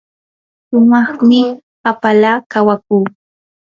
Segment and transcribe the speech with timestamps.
[0.67, 1.39] shumaqmi
[1.83, 3.03] hapala kawakuu.